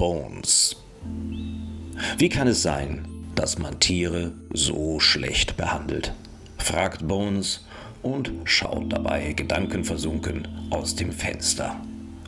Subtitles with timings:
[0.00, 0.76] Bones.
[2.16, 6.14] Wie kann es sein, dass man Tiere so schlecht behandelt?
[6.56, 7.66] fragt Bones
[8.00, 11.78] und schaut dabei gedankenversunken aus dem Fenster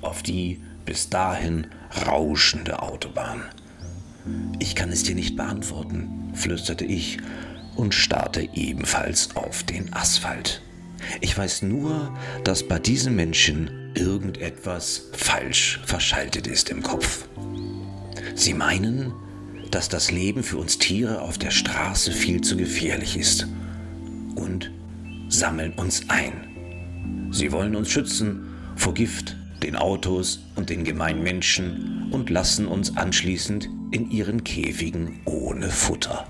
[0.03, 1.67] auf die bis dahin
[2.07, 3.41] rauschende Autobahn.
[4.59, 7.17] Ich kann es dir nicht beantworten, flüsterte ich
[7.75, 10.61] und starrte ebenfalls auf den Asphalt.
[11.23, 12.15] Ich weiß nur,
[12.45, 17.27] dass bei diesem Menschen irgendetwas falsch verschaltet ist im Kopf.
[18.35, 19.13] Sie meinen,
[19.71, 23.47] dass das Leben für uns Tiere auf der Straße viel zu gefährlich ist
[24.35, 24.71] und
[25.29, 27.29] sammeln uns ein.
[27.31, 32.97] Sie wollen uns schützen vor Gift, den Autos und den gemeinen Menschen und lassen uns
[32.97, 36.27] anschließend in ihren Käfigen ohne Futter.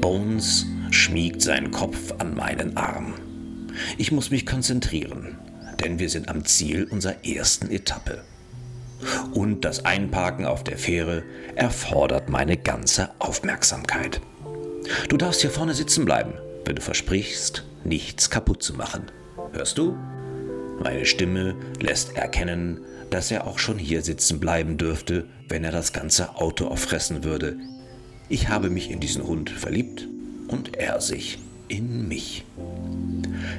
[0.00, 3.14] Bones schmiegt seinen Kopf an meinen Arm.
[3.96, 5.38] Ich muss mich konzentrieren,
[5.82, 8.22] denn wir sind am Ziel unserer ersten Etappe.
[9.32, 11.22] Und das Einparken auf der Fähre
[11.54, 14.20] erfordert meine ganze Aufmerksamkeit.
[15.08, 16.32] Du darfst hier vorne sitzen bleiben,
[16.64, 19.04] wenn du versprichst, nichts kaputt zu machen.
[19.52, 19.96] Hörst du?
[20.82, 25.92] Meine Stimme lässt erkennen, dass er auch schon hier sitzen bleiben dürfte, wenn er das
[25.92, 27.56] ganze Auto auffressen würde.
[28.28, 30.06] Ich habe mich in diesen Hund verliebt
[30.48, 32.44] und er sich in mich.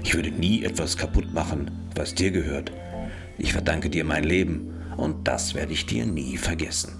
[0.04, 2.72] Ich würde nie etwas kaputt machen, was dir gehört.
[3.38, 6.94] Ich verdanke dir mein Leben und das werde ich dir nie vergessen.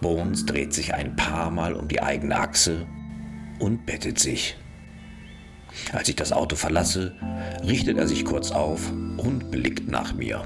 [0.00, 2.86] Bones dreht sich ein paar Mal um die eigene Achse
[3.58, 4.56] und bettet sich.
[5.92, 7.14] Als ich das Auto verlasse,
[7.66, 10.44] richtet er sich kurz auf und blickt nach mir.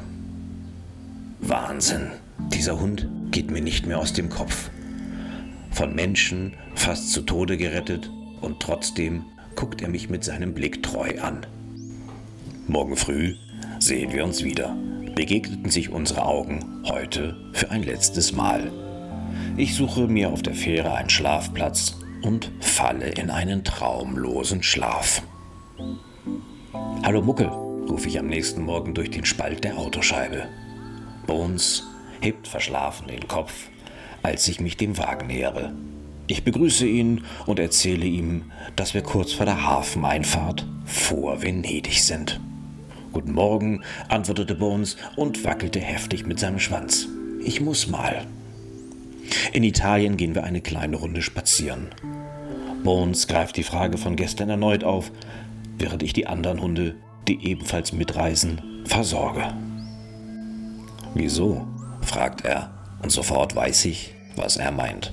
[1.41, 2.11] Wahnsinn,
[2.53, 4.71] dieser Hund geht mir nicht mehr aus dem Kopf.
[5.71, 9.25] Von Menschen fast zu Tode gerettet und trotzdem
[9.57, 11.47] guckt er mich mit seinem Blick treu an.
[12.67, 13.35] Morgen früh
[13.79, 14.77] sehen wir uns wieder.
[15.15, 18.73] Begegneten sich unsere Augen heute für ein letztes Mal.
[19.57, 25.23] Ich suche mir auf der Fähre einen Schlafplatz und falle in einen traumlosen Schlaf.
[27.03, 30.47] Hallo Muckel, rufe ich am nächsten Morgen durch den Spalt der Autoscheibe.
[31.27, 31.87] Bones
[32.21, 33.69] hebt verschlafen den Kopf,
[34.23, 35.75] als ich mich dem Wagen nähere.
[36.27, 42.41] Ich begrüße ihn und erzähle ihm, dass wir kurz vor der Hafeneinfahrt vor Venedig sind.
[43.13, 47.09] Guten Morgen, antwortete Bones und wackelte heftig mit seinem Schwanz.
[47.45, 48.27] Ich muss mal.
[49.53, 51.89] In Italien gehen wir eine kleine Runde spazieren.
[52.83, 55.13] Bones greift die Frage von gestern erneut auf,
[55.77, 56.95] während ich die anderen Hunde,
[57.29, 59.53] die ebenfalls mitreisen, versorge.
[61.15, 61.67] Wieso?
[62.01, 62.71] fragt er,
[63.03, 65.13] und sofort weiß ich, was er meint.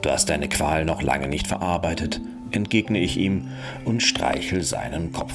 [0.00, 2.20] Du hast deine Qual noch lange nicht verarbeitet,
[2.52, 3.48] entgegne ich ihm
[3.84, 5.34] und streichel seinen Kopf.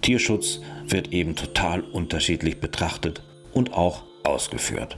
[0.00, 0.60] Tierschutz
[0.92, 3.22] wird eben total unterschiedlich betrachtet
[3.52, 4.96] und auch ausgeführt.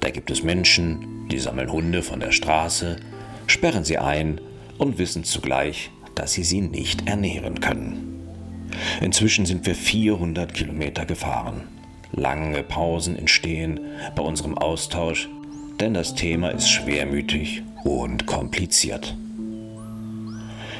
[0.00, 2.96] Da gibt es Menschen, die sammeln Hunde von der Straße,
[3.46, 4.40] sperren sie ein
[4.78, 8.10] und wissen zugleich, dass sie sie nicht ernähren können.
[9.00, 11.62] Inzwischen sind wir 400 Kilometer gefahren.
[12.12, 13.80] Lange Pausen entstehen
[14.16, 15.28] bei unserem Austausch,
[15.80, 19.16] denn das Thema ist schwermütig und kompliziert.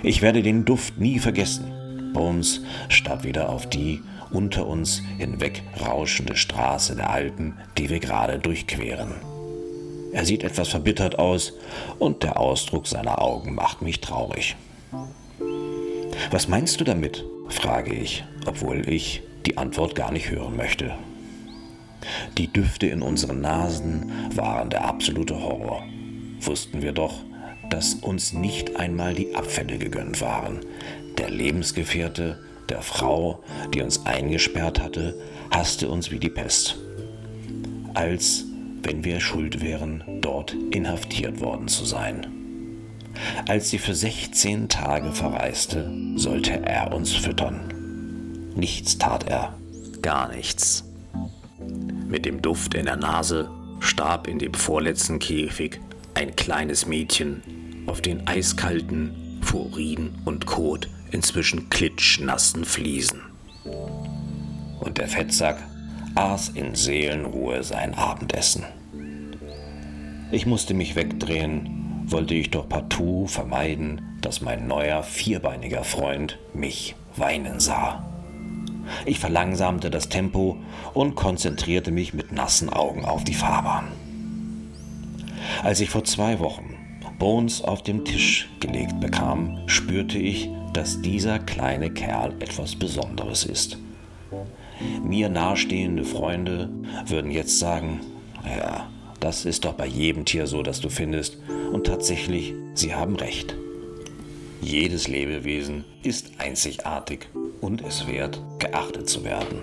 [0.03, 2.13] Ich werde den Duft nie vergessen.
[2.13, 4.01] Bones starrt wieder auf die
[4.33, 9.15] unter uns hinweg rauschende Straße der Alpen, die wir gerade durchqueren.
[10.13, 11.53] Er sieht etwas verbittert aus
[11.99, 14.57] und der Ausdruck seiner Augen macht mich traurig.
[16.31, 17.25] Was meinst du damit?
[17.49, 20.95] frage ich, obwohl ich die Antwort gar nicht hören möchte.
[22.39, 25.83] Die Düfte in unseren Nasen waren der absolute Horror.
[26.41, 27.15] Wussten wir doch,
[27.71, 30.61] dass uns nicht einmal die Abfälle gegönnt waren.
[31.19, 32.39] Der Lebensgefährte
[32.71, 33.43] der Frau,
[33.75, 35.15] die uns eingesperrt hatte,
[35.51, 36.79] hasste uns wie die Pest.
[37.95, 38.45] Als
[38.83, 42.27] wenn wir schuld wären, dort inhaftiert worden zu sein.
[43.47, 48.53] Als sie für 16 Tage verreiste, sollte er uns füttern.
[48.55, 49.55] Nichts tat er,
[50.01, 50.85] gar nichts.
[52.09, 55.81] Mit dem Duft in der Nase starb in dem vorletzten Käfig
[56.15, 57.43] ein kleines Mädchen
[57.87, 63.21] auf den eiskalten, vor Urin und Kot inzwischen klitschnassen Fliesen.
[64.81, 65.59] Und der Fettsack
[66.15, 68.65] aß in Seelenruhe sein Abendessen.
[70.33, 76.95] Ich musste mich wegdrehen, wollte ich doch partout vermeiden, dass mein neuer vierbeiniger Freund mich
[77.17, 78.05] weinen sah.
[79.07, 80.57] Ich verlangsamte das Tempo
[80.95, 83.89] und konzentrierte mich mit nassen Augen auf die Fahrbahn.
[85.63, 86.77] Als ich vor zwei Wochen
[87.21, 93.79] Bones auf dem Tisch gelegt bekam, spürte ich, dass dieser kleine Kerl etwas Besonderes ist.
[95.05, 96.71] Mir nahestehende Freunde
[97.07, 98.01] würden jetzt sagen,
[98.45, 98.89] ja,
[99.21, 101.37] Das ist doch bei jedem Tier so, das du findest.
[101.73, 103.55] Und tatsächlich, sie haben recht.
[104.63, 107.29] Jedes Lebewesen ist einzigartig
[107.61, 109.59] und es wert, geachtet zu werden.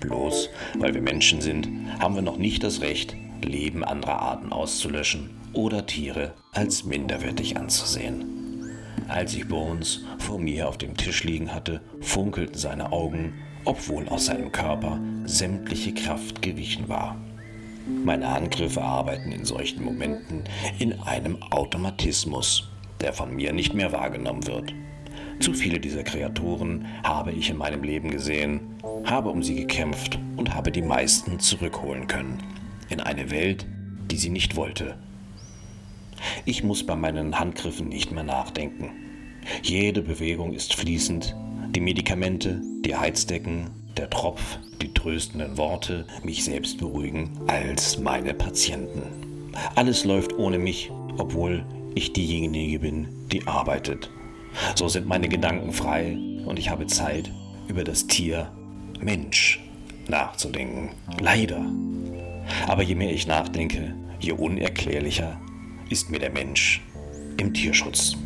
[0.00, 0.48] Bloß
[0.80, 1.68] weil wir Menschen sind,
[2.00, 8.70] haben wir noch nicht das Recht, Leben anderer Arten auszulöschen oder Tiere als minderwertig anzusehen.
[9.08, 13.34] Als ich Bones vor mir auf dem Tisch liegen hatte, funkelten seine Augen,
[13.64, 17.16] obwohl aus seinem Körper sämtliche Kraft gewichen war.
[18.04, 20.44] Meine Handgriffe arbeiten in solchen Momenten
[20.78, 24.72] in einem Automatismus, der von mir nicht mehr wahrgenommen wird.
[25.40, 28.60] Zu viele dieser Kreaturen habe ich in meinem Leben gesehen,
[29.04, 32.38] habe um sie gekämpft und habe die meisten zurückholen können.
[32.88, 33.66] In eine Welt,
[34.10, 34.96] die sie nicht wollte.
[36.44, 38.90] Ich muss bei meinen Handgriffen nicht mehr nachdenken.
[39.62, 41.34] Jede Bewegung ist fließend.
[41.74, 49.02] Die Medikamente, die Heizdecken, der Tropf, die tröstenden Worte mich selbst beruhigen als meine Patienten.
[49.74, 51.64] Alles läuft ohne mich, obwohl
[51.94, 54.10] ich diejenige bin, die arbeitet.
[54.74, 57.30] So sind meine Gedanken frei und ich habe Zeit,
[57.68, 58.50] über das Tier
[59.00, 59.60] Mensch
[60.08, 60.90] nachzudenken.
[61.20, 61.64] Leider.
[62.66, 65.40] Aber je mehr ich nachdenke, je unerklärlicher
[65.90, 66.82] ist mir der Mensch
[67.36, 68.16] im Tierschutz.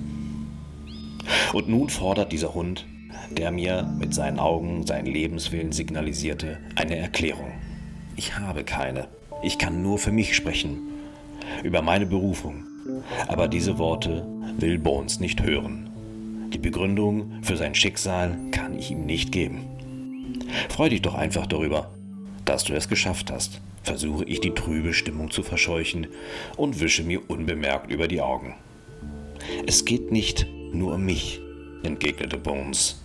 [1.52, 2.86] Und nun fordert dieser Hund,
[3.30, 7.52] der mir mit seinen Augen seinen Lebenswillen signalisierte, eine Erklärung.
[8.16, 9.08] Ich habe keine.
[9.42, 10.78] Ich kann nur für mich sprechen.
[11.62, 12.64] Über meine Berufung.
[13.28, 14.26] Aber diese Worte
[14.58, 15.90] will Bones nicht hören.
[16.52, 19.66] Die Begründung für sein Schicksal kann ich ihm nicht geben.
[20.68, 21.90] Freu dich doch einfach darüber,
[22.44, 26.08] dass du es geschafft hast, versuche ich die trübe Stimmung zu verscheuchen
[26.56, 28.54] und wische mir unbemerkt über die Augen.
[29.64, 31.40] Es geht nicht nur um mich,
[31.84, 33.00] entgegnete Bones.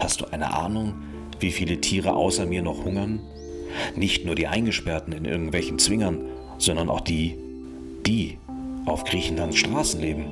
[0.00, 0.94] Hast du eine Ahnung,
[1.38, 3.20] wie viele Tiere außer mir noch hungern?
[3.94, 6.24] Nicht nur die Eingesperrten in irgendwelchen Zwingern,
[6.58, 7.38] sondern auch die,
[8.04, 8.38] die
[8.86, 10.24] auf Griechenlands Straßen leben.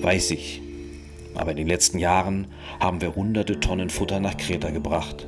[0.00, 0.62] Weiß ich,
[1.34, 2.46] aber in den letzten Jahren
[2.80, 5.26] haben wir hunderte Tonnen Futter nach Kreta gebracht.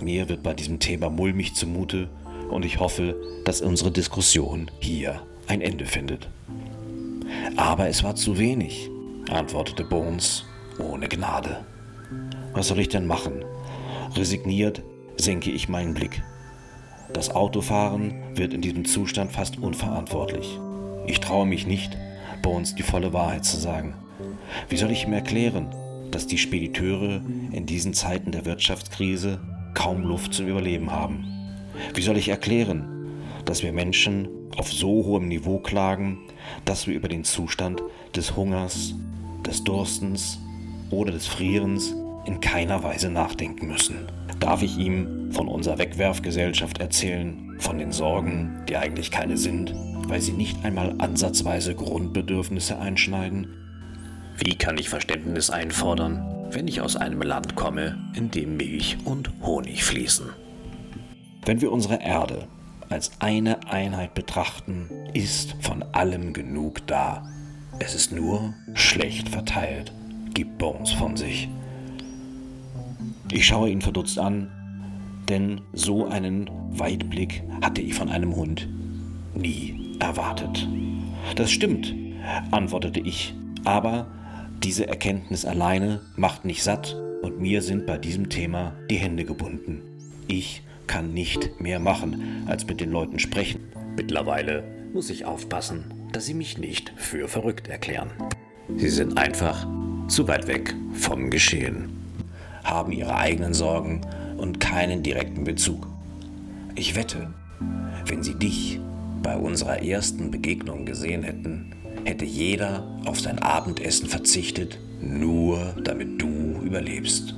[0.00, 2.08] Mir wird bei diesem Thema mulmig zumute
[2.50, 6.28] und ich hoffe, dass unsere Diskussion hier ein Ende findet.
[7.56, 8.90] Aber es war zu wenig,
[9.30, 10.44] antwortete Bones
[10.78, 11.64] ohne Gnade.
[12.52, 13.44] Was soll ich denn machen?
[14.14, 14.82] Resigniert
[15.16, 16.22] senke ich meinen Blick.
[17.12, 20.58] Das Autofahren wird in diesem Zustand fast unverantwortlich.
[21.06, 21.96] Ich traue mich nicht,
[22.42, 23.94] Bones die volle Wahrheit zu sagen.
[24.68, 25.68] Wie soll ich ihm erklären,
[26.10, 27.20] dass die Spediteure
[27.52, 29.40] in diesen Zeiten der Wirtschaftskrise
[29.74, 31.39] kaum Luft zum Überleben haben?
[31.94, 32.84] Wie soll ich erklären,
[33.44, 36.18] dass wir Menschen auf so hohem Niveau klagen,
[36.64, 37.82] dass wir über den Zustand
[38.14, 38.94] des Hungers,
[39.46, 40.38] des Durstens
[40.90, 41.94] oder des Frierens
[42.26, 44.06] in keiner Weise nachdenken müssen?
[44.38, 49.74] Darf ich ihm von unserer Wegwerfgesellschaft erzählen, von den Sorgen, die eigentlich keine sind,
[50.08, 53.48] weil sie nicht einmal ansatzweise Grundbedürfnisse einschneiden?
[54.38, 59.30] Wie kann ich Verständnis einfordern, wenn ich aus einem Land komme, in dem Milch und
[59.42, 60.26] Honig fließen?
[61.44, 62.46] Wenn wir unsere Erde
[62.90, 67.26] als eine Einheit betrachten, ist von allem genug da.
[67.78, 69.92] Es ist nur schlecht verteilt,
[70.34, 71.48] gibt Bones von sich.
[73.32, 74.50] Ich schaue ihn verdutzt an,
[75.28, 78.68] denn so einen Weitblick hatte ich von einem Hund
[79.34, 80.68] nie erwartet.
[81.36, 81.94] Das stimmt,
[82.50, 84.08] antwortete ich, aber
[84.62, 89.80] diese Erkenntnis alleine macht nicht satt und mir sind bei diesem Thema die Hände gebunden.
[90.26, 93.60] Ich kann nicht mehr machen, als mit den Leuten sprechen.
[93.96, 98.10] Mittlerweile muss ich aufpassen, dass sie mich nicht für verrückt erklären.
[98.76, 99.68] Sie sind einfach
[100.08, 101.90] zu weit weg vom Geschehen,
[102.64, 104.00] haben ihre eigenen Sorgen
[104.36, 105.86] und keinen direkten Bezug.
[106.74, 107.32] Ich wette,
[108.06, 108.80] wenn sie dich
[109.22, 111.70] bei unserer ersten Begegnung gesehen hätten,
[112.04, 117.36] hätte jeder auf sein Abendessen verzichtet, nur damit du überlebst.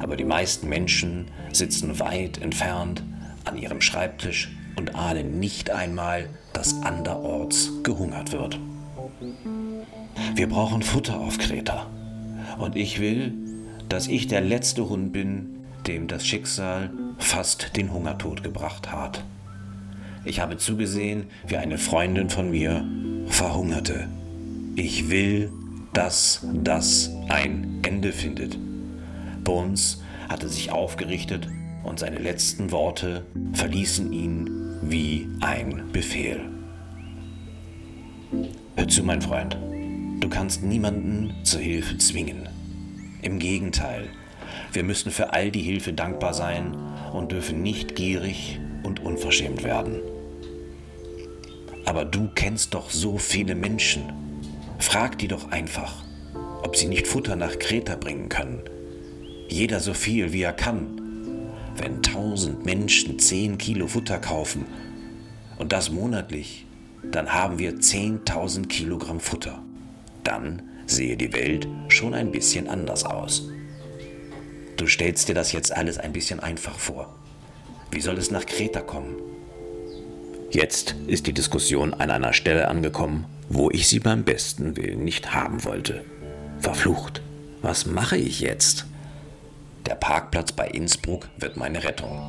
[0.00, 3.02] Aber die meisten Menschen sitzen weit entfernt
[3.44, 8.58] an ihrem Schreibtisch und ahnen nicht einmal, dass anderorts gehungert wird.
[10.34, 11.86] Wir brauchen Futter auf Kreta.
[12.58, 13.34] Und ich will,
[13.88, 19.22] dass ich der letzte Hund bin, dem das Schicksal fast den Hungertod gebracht hat.
[20.24, 22.84] Ich habe zugesehen, wie eine Freundin von mir
[23.26, 24.08] verhungerte.
[24.74, 25.50] Ich will,
[25.92, 28.58] dass das ein Ende findet.
[29.46, 31.48] Bones hatte sich aufgerichtet
[31.84, 33.24] und seine letzten Worte
[33.54, 34.50] verließen ihn
[34.82, 36.40] wie ein Befehl.
[38.74, 39.56] Hör zu, mein Freund,
[40.20, 42.48] du kannst niemanden zur Hilfe zwingen.
[43.22, 44.08] Im Gegenteil,
[44.72, 46.76] wir müssen für all die Hilfe dankbar sein
[47.12, 50.00] und dürfen nicht gierig und unverschämt werden.
[51.84, 54.12] Aber du kennst doch so viele Menschen.
[54.78, 56.02] Frag die doch einfach,
[56.64, 58.60] ob sie nicht Futter nach Kreta bringen können.
[59.48, 61.00] Jeder so viel, wie er kann.
[61.76, 64.64] Wenn tausend Menschen zehn Kilo Futter kaufen
[65.58, 66.66] und das monatlich,
[67.02, 69.62] dann haben wir 10.000 Kilogramm Futter.
[70.24, 73.48] Dann sehe die Welt schon ein bisschen anders aus.
[74.76, 77.14] Du stellst dir das jetzt alles ein bisschen einfach vor.
[77.90, 79.14] Wie soll es nach Kreta kommen?
[80.50, 85.34] Jetzt ist die Diskussion an einer Stelle angekommen, wo ich sie beim besten Willen nicht
[85.34, 86.04] haben wollte.
[86.58, 87.22] Verflucht,
[87.62, 88.86] was mache ich jetzt?
[89.86, 92.20] Der Parkplatz bei Innsbruck wird meine Rettung.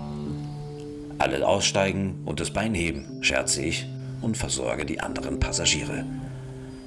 [1.18, 3.88] Alle aussteigen und das Bein heben, scherze ich
[4.22, 6.06] und versorge die anderen Passagiere.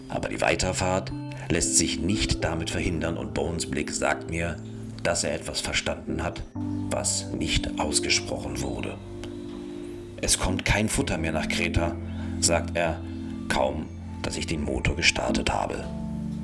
[0.09, 1.11] Aber die Weiterfahrt
[1.49, 4.57] lässt sich nicht damit verhindern und Bones Blick sagt mir,
[5.03, 8.97] dass er etwas verstanden hat, was nicht ausgesprochen wurde.
[10.21, 11.97] Es kommt kein Futter mehr nach Kreta,
[12.41, 13.00] sagt er,
[13.49, 13.87] kaum,
[14.23, 15.85] dass ich den Motor gestartet habe.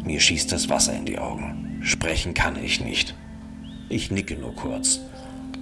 [0.05, 1.81] Mir schießt das Wasser in die Augen.
[1.83, 3.15] Sprechen kann ich nicht.
[3.89, 5.01] Ich nicke nur kurz.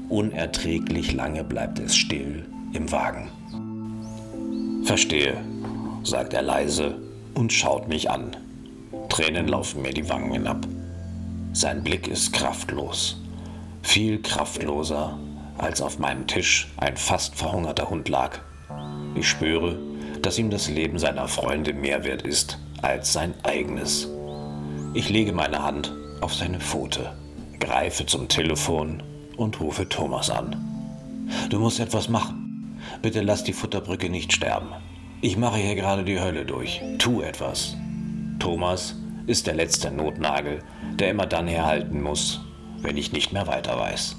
[0.09, 3.31] Unerträglich lange bleibt es still im Wagen.
[4.85, 5.37] Verstehe,
[6.03, 6.97] sagt er leise
[7.35, 8.37] und schaut mich an.
[9.09, 10.67] Tränen laufen mir die Wangen hinab.
[11.53, 13.21] Sein Blick ist kraftlos,
[13.83, 15.19] viel kraftloser,
[15.59, 18.41] als auf meinem Tisch ein fast verhungerter Hund lag.
[19.15, 19.79] Ich spüre,
[20.21, 24.09] dass ihm das Leben seiner Freunde mehr wert ist als sein eigenes.
[24.95, 27.13] Ich lege meine Hand auf seine Pfote,
[27.65, 29.03] greife zum Telefon
[29.37, 30.57] und rufe Thomas an.
[31.49, 32.79] Du musst etwas machen.
[33.01, 34.69] Bitte lass die Futterbrücke nicht sterben.
[35.23, 36.83] Ich mache hier gerade die Hölle durch.
[36.99, 37.77] Tu etwas.
[38.39, 40.63] Thomas ist der letzte Notnagel,
[40.99, 42.41] der immer dann herhalten muss,
[42.83, 44.17] wenn ich nicht mehr weiter weiß.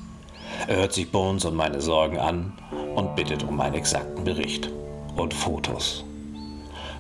[0.68, 2.54] Er hört sich Bones und meine Sorgen an
[2.96, 4.72] und bittet um einen exakten Bericht
[5.16, 6.04] und Fotos.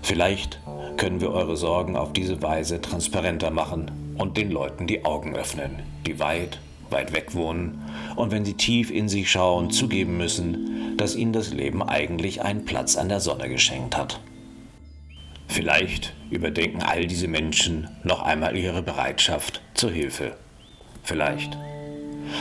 [0.03, 0.59] Vielleicht
[0.97, 5.79] können wir eure Sorgen auf diese Weise transparenter machen und den Leuten die Augen öffnen,
[6.05, 6.59] die weit,
[6.89, 7.81] weit weg wohnen
[8.15, 12.65] und wenn sie tief in sich schauen, zugeben müssen, dass ihnen das Leben eigentlich einen
[12.65, 14.19] Platz an der Sonne geschenkt hat.
[15.47, 20.35] Vielleicht überdenken all diese Menschen noch einmal ihre Bereitschaft zur Hilfe.
[21.03, 21.57] Vielleicht.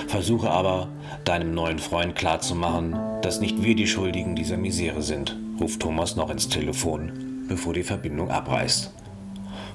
[0.09, 0.89] Versuche aber,
[1.25, 6.31] deinem neuen Freund klarzumachen, dass nicht wir die Schuldigen dieser Misere sind, ruft Thomas noch
[6.31, 8.93] ins Telefon, bevor die Verbindung abreißt.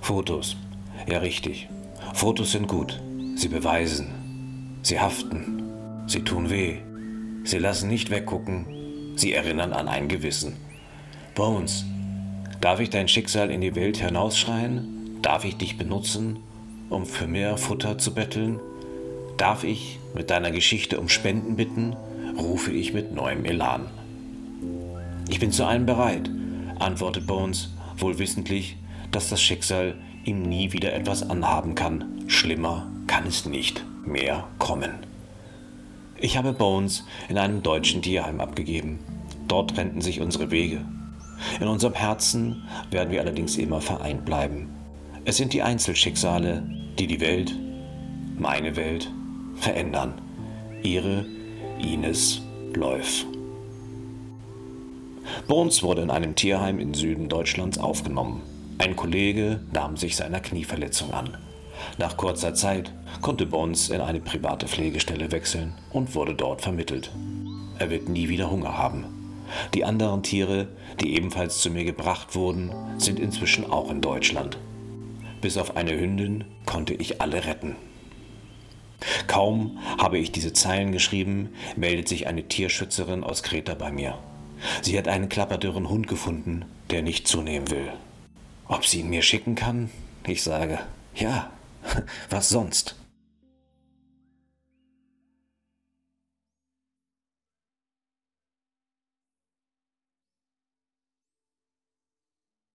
[0.02, 0.58] Fotos.
[1.08, 1.70] Ja, richtig.
[2.14, 3.00] Fotos sind gut.
[3.36, 4.08] Sie beweisen.
[4.82, 5.64] Sie haften.
[6.08, 6.78] Sie tun weh.
[7.44, 8.66] Sie lassen nicht weggucken.
[9.16, 10.54] Sie erinnern an ein Gewissen.
[11.36, 11.86] Bones,
[12.62, 15.20] darf ich dein Schicksal in die Welt hinausschreien?
[15.22, 16.40] Darf ich dich benutzen,
[16.90, 18.60] um für mehr Futter zu betteln?
[19.38, 21.96] Darf ich mit deiner Geschichte um Spenden bitten?
[22.38, 23.88] rufe ich mit neuem Elan.
[25.30, 26.30] Ich bin zu allem bereit,
[26.80, 28.78] antwortet Bones, wohl wissentlich,
[29.12, 29.96] dass das Schicksal
[30.26, 32.24] ihm nie wieder etwas anhaben kann.
[32.28, 34.92] Schlimmer kann es nicht mehr kommen.
[36.18, 39.00] Ich habe Bones in einem deutschen Tierheim abgegeben.
[39.48, 40.86] Dort trennten sich unsere Wege.
[41.60, 44.70] In unserem Herzen werden wir allerdings immer vereint bleiben.
[45.26, 46.64] Es sind die Einzelschicksale,
[46.98, 47.56] die die Welt,
[48.38, 49.12] meine Welt,
[49.56, 50.14] verändern.
[50.84, 51.26] Ihre
[51.80, 52.42] Ines
[52.74, 53.26] Läuf.
[55.48, 58.42] Bones wurde in einem Tierheim im Süden Deutschlands aufgenommen.
[58.78, 61.38] Ein Kollege nahm sich seiner Knieverletzung an.
[61.98, 67.12] Nach kurzer Zeit konnte Bones in eine private Pflegestelle wechseln und wurde dort vermittelt.
[67.78, 69.06] Er wird nie wieder Hunger haben.
[69.74, 70.68] Die anderen Tiere,
[71.00, 74.58] die ebenfalls zu mir gebracht wurden, sind inzwischen auch in Deutschland.
[75.42, 77.76] Bis auf eine Hündin konnte ich alle retten.
[79.28, 84.18] Kaum habe ich diese Zeilen geschrieben, meldet sich eine Tierschützerin aus Kreta bei mir.
[84.82, 87.92] Sie hat einen klapperdürren Hund gefunden, der nicht zunehmen will.
[88.68, 89.90] Ob sie ihn mir schicken kann?
[90.26, 90.80] Ich sage,
[91.16, 91.50] ja,
[92.30, 92.96] was sonst?